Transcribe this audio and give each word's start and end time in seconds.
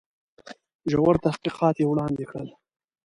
ژور 0.91 1.15
تحقیقات 1.25 1.75
یې 1.79 1.89
وړاندي 1.89 2.25
کړل. 2.31 2.49